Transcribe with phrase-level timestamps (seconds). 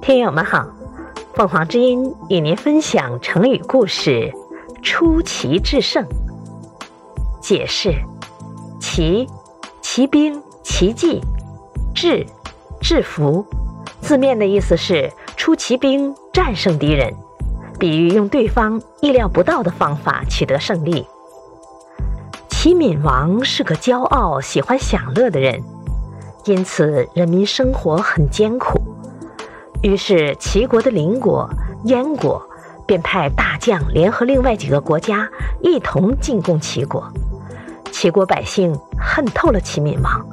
[0.00, 0.68] 听友们好，
[1.34, 4.32] 凤凰之音与您分享成语故事
[4.82, 6.06] “出奇制胜”。
[7.42, 7.92] 解释：
[8.80, 9.26] 奇，
[9.80, 11.20] 骑兵、奇迹；
[11.94, 12.24] 制，
[12.80, 13.44] 制服。
[14.00, 17.12] 字面的意思是出奇兵战胜敌人，
[17.78, 21.04] 比喻用对方意料不到的方法取得胜利。
[22.48, 25.62] 齐闵王是个骄傲、喜欢享乐的人，
[26.46, 28.80] 因此人民生活很艰苦。
[29.82, 31.48] 于是，齐国的邻国
[31.84, 32.40] 燕国
[32.86, 35.28] 便派大将联合另外几个国家
[35.60, 37.12] 一同进攻齐国。
[37.90, 40.24] 齐国百姓恨透了齐闵王，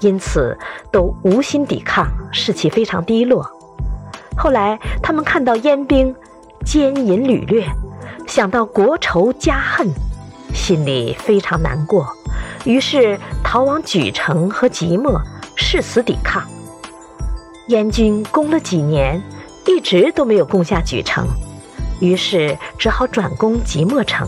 [0.00, 0.56] 因此
[0.90, 3.46] 都无心抵抗，士气非常低落。
[4.36, 6.14] 后来，他们看到燕兵
[6.64, 7.66] 奸淫掳掠，
[8.26, 9.88] 想到国仇家恨，
[10.54, 12.08] 心里非常难过，
[12.64, 15.20] 于是逃往莒城和即墨，
[15.70, 16.42] 誓死抵抗。
[17.66, 19.22] 燕军攻了几年，
[19.66, 21.26] 一直都没有攻下莒城，
[22.00, 24.26] 于是只好转攻即墨城。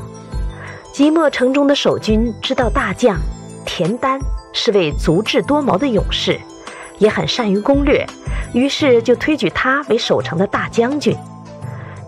[0.92, 3.17] 即墨城中的守军知道大将
[3.64, 4.20] 田丹
[4.53, 6.39] 是位足智多谋的勇士，
[6.98, 8.07] 也很善于攻略，
[8.53, 11.17] 于是就推举他为守城的大将军。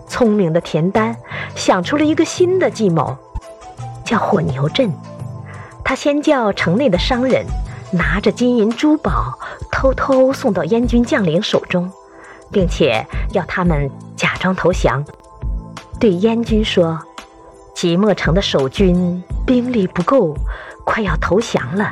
[0.07, 1.17] 聪明的田丹
[1.55, 3.17] 想出了一个新的计谋，
[4.05, 4.93] 叫火牛阵。
[5.83, 7.43] 他先叫城内的商人
[7.93, 9.39] 拿着金银珠宝。
[9.71, 11.91] 偷偷送到燕军将领手中，
[12.49, 15.03] 并且要他们假装投降，
[15.99, 16.97] 对燕军说
[17.75, 20.33] ：“即墨城的守军兵力不够，
[20.85, 21.91] 快要投降了。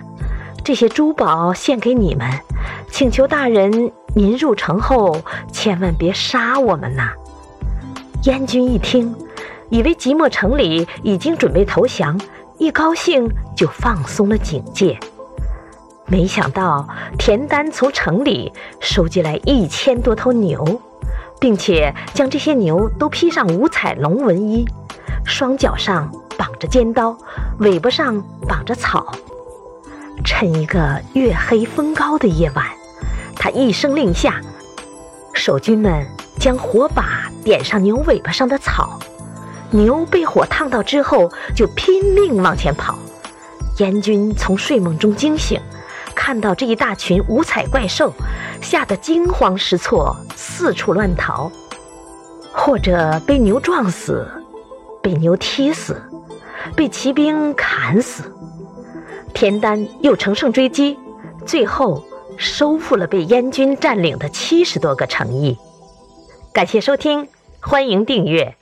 [0.63, 2.29] 这些珠宝献给你们，
[2.89, 5.19] 请求大人您入城后
[5.51, 7.11] 千万别杀我们呐！”
[8.23, 9.13] 燕军一听，
[9.69, 12.17] 以为即墨城里已经准备投降，
[12.57, 14.97] 一高兴就放松了警戒。
[16.11, 16.85] 没想到
[17.17, 20.81] 田丹从城里收集来一千多头牛，
[21.39, 24.65] 并且将这些牛都披上五彩龙纹衣，
[25.23, 27.17] 双脚上绑着尖刀，
[27.59, 29.09] 尾巴上绑着草。
[30.25, 32.65] 趁一个月黑风高的夜晚，
[33.37, 34.41] 他一声令下，
[35.33, 36.05] 守军们
[36.37, 38.99] 将火把点上牛尾巴上的草，
[39.69, 42.99] 牛被火烫到之后就拼命往前跑。
[43.77, 45.57] 燕军从睡梦中惊醒。
[46.23, 48.13] 看到这一大群五彩怪兽，
[48.61, 51.51] 吓得惊慌失措，四处乱逃，
[52.53, 54.29] 或者被牛撞死，
[55.01, 55.99] 被牛踢死，
[56.75, 58.31] 被骑兵砍死。
[59.33, 60.95] 田丹又乘胜追击，
[61.43, 62.05] 最后
[62.37, 65.57] 收复了被燕军占领的七十多个城邑。
[66.53, 67.27] 感谢收听，
[67.59, 68.55] 欢迎订阅。